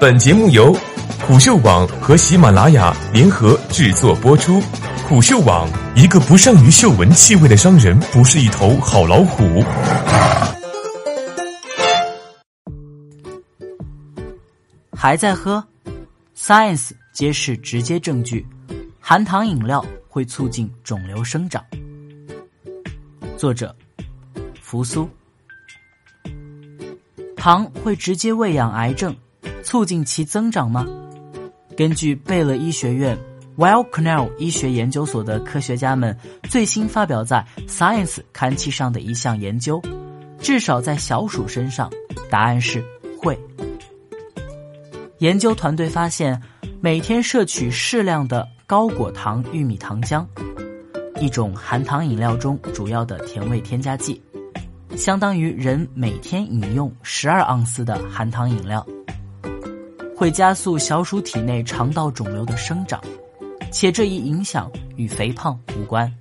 [0.00, 0.72] 本节目由
[1.26, 4.60] 虎嗅网和喜马拉雅联合制作播出。
[5.08, 9.64] 虎嗅网：一个不善于嗅闻气味的商人，不是一头好老虎。
[14.96, 15.66] 还在喝
[16.36, 18.46] ？Science 揭示直接证据，
[19.00, 21.60] 含糖饮料会促进肿瘤生长。
[23.36, 23.74] 作者：
[24.62, 25.10] 扶苏。
[27.36, 29.14] 糖会直接喂养癌症，
[29.62, 30.86] 促进其增长吗？
[31.76, 33.16] 根据贝勒医学院
[33.56, 36.16] ，well Cornell 医学研究所的科学家们
[36.48, 39.80] 最新发表在《Science》刊期上的一项研究，
[40.40, 41.90] 至少在小鼠身上，
[42.30, 42.84] 答案是
[43.20, 43.38] 会。
[45.18, 46.40] 研究团队发现，
[46.80, 50.24] 每天摄取适量的高果糖玉米糖浆，
[51.20, 54.20] 一种含糖饮料中主要的甜味添加剂。
[54.96, 58.84] 相当于人每天饮用十二盎司的含糖饮料，
[60.18, 63.00] 会加速小鼠体内肠道肿瘤的生长，
[63.70, 66.12] 且这一影响与肥胖无关。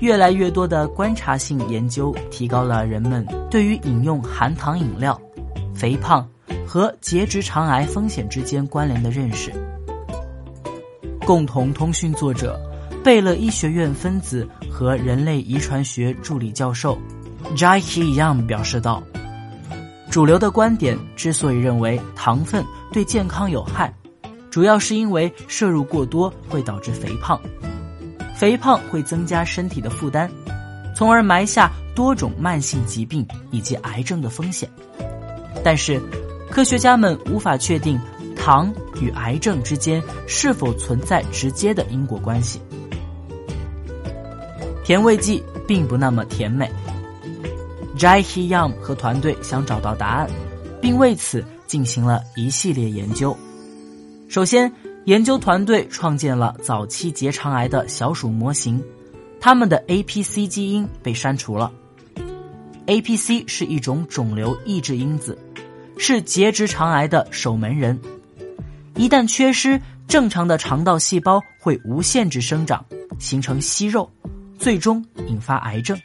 [0.00, 5.18] 越来越多的观察性研究提高了人们对于饮用含糖饮料、
[5.72, 6.28] 肥胖
[6.66, 9.52] 和结直肠癌风险之间关联的认识。
[11.24, 12.60] 共同通讯作者。
[13.04, 16.98] 贝勒医学院分子和人类遗传学助理教授
[17.54, 19.02] Jackie Young 表示道
[20.14, 23.92] ：“主流的观点之所以认为糖分对健康有害，
[24.48, 27.36] 主要是因为摄入过多会导致肥胖，
[28.36, 30.30] 肥胖会增加身体的负担，
[30.94, 34.70] 从而埋下多种慢性疾病以及癌症的风险。
[35.64, 36.00] 但是，
[36.48, 38.00] 科学家们无法确定
[38.36, 42.62] 糖与癌症之间是否存在直接的因果关系。”
[44.86, 46.70] 甜味剂并不那么甜美。
[47.96, 50.28] Jackie Young 和团队想找到答案，
[50.80, 53.36] 并为此进行了一系列研究。
[54.28, 54.70] 首先，
[55.04, 58.82] 研究团队创建了早期结肠癌的小鼠模型，
[59.40, 61.70] 它们的 APC 基因被删除了。
[62.86, 65.38] APC 是一种肿瘤抑制因子，
[65.96, 67.98] 是结直肠癌的守门人。
[68.96, 72.84] 一旦缺失，正常的肠道细胞会无限制生长，
[73.18, 74.10] 形成息肉。
[74.58, 75.98] 最终引发癌症，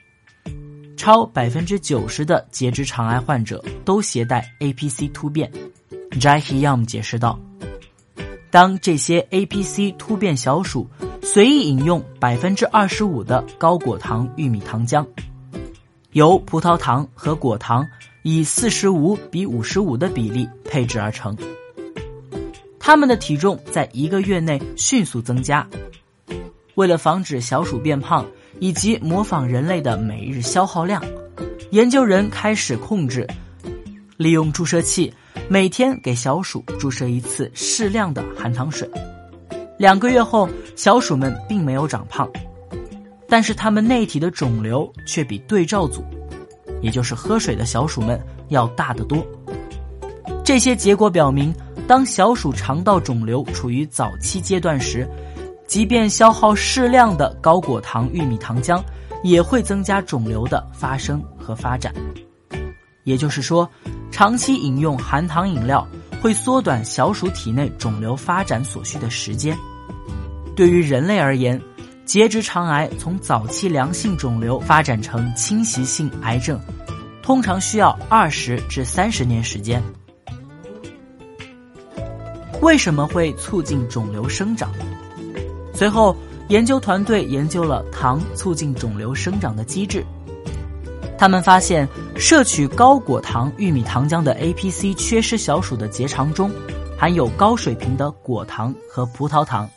[1.00, 5.50] 超百分之九十的结直肠癌患者都携带 APC 突变。
[6.12, 7.40] Jackie Young 解释道
[8.52, 10.86] ：“当这些 APC 突变小鼠
[11.24, 15.08] 随意饮用百分之二十五的高果糖玉米糖浆，
[16.12, 17.88] 由葡萄糖和果糖
[18.24, 21.34] 以四十五比五十五的比例配制而成，
[22.78, 25.66] 它们的体重在一个月内迅速增加。
[26.76, 28.26] 为了防止小鼠变胖。”
[28.60, 31.02] 以及模仿人类的每日消耗量，
[31.72, 33.26] 研究人开始控制，
[34.18, 35.14] 利用注射器
[35.48, 38.90] 每天给小鼠注射一次适量的含糖水。
[39.78, 42.30] 两个月后，小鼠们并没有长胖，
[43.30, 46.04] 但是它们内体的肿瘤却比对照组，
[46.82, 48.20] 也就是喝水的小鼠们
[48.50, 49.26] 要大得多。
[50.44, 51.54] 这些结果表明，
[51.88, 55.08] 当小鼠肠道肿瘤处于早期阶段时。
[55.70, 58.84] 即便消耗适量的高果糖玉米糖浆，
[59.24, 61.94] 也会增加肿瘤的发生和发展。
[63.04, 63.70] 也就是说，
[64.10, 65.88] 长期饮用含糖饮料
[66.20, 69.56] 会缩短小鼠体内肿瘤发展所需的时间。
[70.56, 71.62] 对于人类而言，
[72.04, 76.60] 结直肠癌从早期良性肿瘤发展成侵袭性癌症，
[77.22, 79.80] 通常需要二十至三十年时间。
[82.60, 84.74] 为什么会促进肿瘤生长？
[85.80, 86.14] 随后，
[86.50, 90.06] 研究团队研究了糖促进肿瘤生长的机制。
[91.18, 96.52] 他们发现，摄取高果糖玉米糖浆的 APC 缺失小鼠的结肠中，
[96.98, 99.70] 含有高水平的果糖和葡萄糖，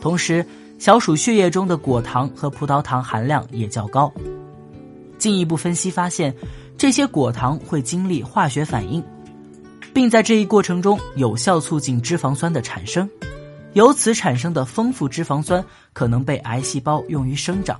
[0.00, 0.46] 同时，
[0.78, 4.12] 小鼠血液中的果糖和葡萄糖含量也较高。
[5.18, 6.32] 进一步分析发现，
[6.78, 9.02] 这些果糖会经历化学反应，
[9.92, 13.10] 并在这一过程中有效促进脂肪酸的产生。
[13.74, 17.78] 由此产生的丰富脂肪酸可能被癌细胞用于生长，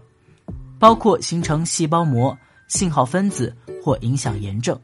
[0.78, 2.36] 包括形成细胞膜、
[2.66, 4.78] 信号分子或影响炎症。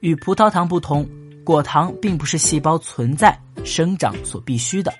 [0.00, 1.06] 与葡萄糖不同，
[1.44, 4.92] 果糖并不是细胞存在生长所必须的。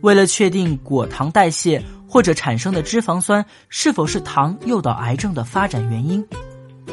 [0.00, 6.24] 为了确定果糖代谢或者产生的脂肪酸是否是糖诱导癌症的发展原因，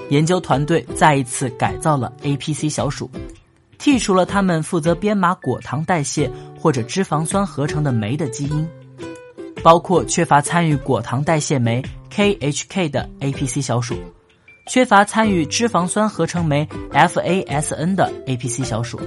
[0.09, 3.07] 研究团队再一次改造了 APC 小鼠。
[3.83, 8.65] 剔除了他们负责编码果糖代谢或者脂肪酸合成的酶的基因，
[9.61, 13.97] 包括缺乏参与果糖代谢酶 KHK 的 APC 小鼠，
[14.67, 18.97] 缺乏参与脂肪酸合成酶 FASN 的 APC 小鼠。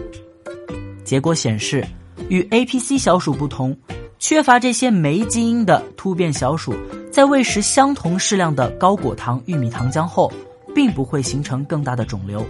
[1.02, 1.82] 结果显示，
[2.28, 3.75] 与 APC 小鼠不同，
[4.19, 6.75] 缺乏这些酶基因的突变小鼠，
[7.11, 10.31] 在喂食相同适量的高果糖玉米糖浆后，
[10.75, 12.44] 并不会形成更大的肿瘤。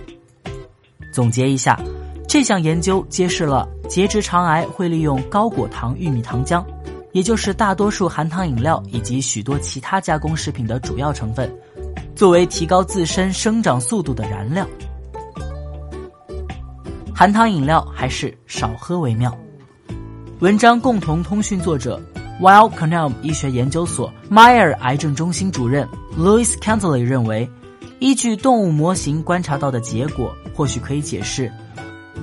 [1.12, 1.80] 总结一下，
[2.28, 6.62] 这项研究揭示了结直肠癌会利用高果糖玉米糖浆，
[7.12, 11.50] 也就是大多数含糖饮料以及许多其他加工食品的主要成分，
[12.14, 14.66] 作为提高自身生长速度的燃料。
[17.14, 19.34] 含糖饮料还是少喝为妙。
[20.40, 21.98] 文章共同通讯作者
[22.42, 25.88] ，Weill Cornell 医学研究所 Meyer 癌症中心主任
[26.18, 27.48] Louis Cantley 认为。
[27.98, 31.50] 依据动物模型观察到的结果，或许可以解释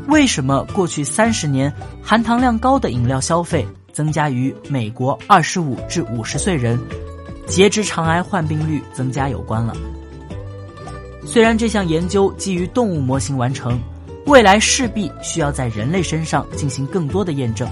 [0.07, 6.79] 为什么过去三十年含糖量高的饮料消费增加于美国二十五至五十岁人
[7.47, 9.75] 结直肠癌患病率增加有关了。
[11.25, 13.79] 虽然这项研究基于动物模型完成，
[14.25, 17.67] 未来势必需要在人类身上进行更多的验证。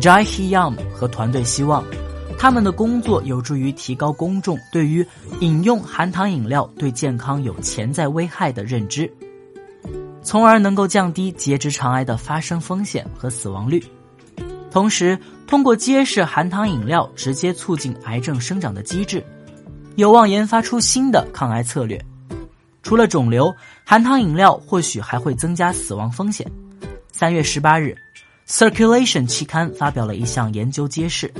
[0.00, 1.84] Jai He Yam 和团队希望。
[2.38, 5.02] 他们的工作有助于提高公众对于
[5.40, 9.10] 饮用含糖饮料对健康有潜在危害的认知，
[10.26, 13.80] 从而能够降低结直肠癌的发生风险和死亡率。
[14.72, 19.24] 同时，通过揭示含糖饮料直接促进癌症生长的机制，
[19.94, 22.04] 有望研发出新的抗癌策略。
[22.82, 26.44] 除了肿瘤，含糖饮料或许还会增加死亡风险。
[27.12, 27.94] 三月十八日，
[28.52, 31.32] 《Circulation》期刊发表了一项研究，揭示。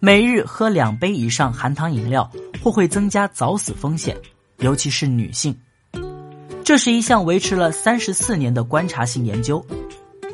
[0.00, 2.28] 每日喝两杯以上含糖饮料，
[2.60, 4.16] 或会增加早死风险，
[4.58, 5.56] 尤其是女性。
[6.64, 9.64] 这是一项维持了三十四年的观察性研究，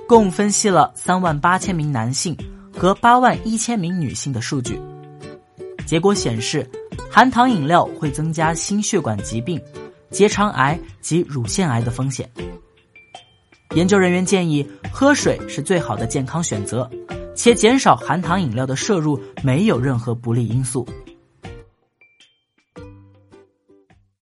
[0.07, 2.37] 共分析了三万八千名男性
[2.73, 4.79] 和八万一千名女性的数据。
[5.87, 6.69] 结果显示，
[7.11, 9.61] 含糖饮料会增加心血管疾病、
[10.11, 12.31] 结肠癌及乳腺癌的风险。
[13.75, 16.89] 研究人员建议，喝水是最好的健康选择。
[17.35, 20.85] 且减少含糖饮料的摄入没有任何不利因素。